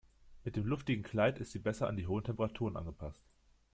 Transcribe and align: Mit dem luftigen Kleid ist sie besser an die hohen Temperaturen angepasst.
Mit 0.43 0.55
dem 0.55 0.65
luftigen 0.65 1.03
Kleid 1.03 1.37
ist 1.37 1.51
sie 1.51 1.59
besser 1.59 1.87
an 1.87 1.95
die 1.95 2.07
hohen 2.07 2.23
Temperaturen 2.23 2.75
angepasst. 2.75 3.23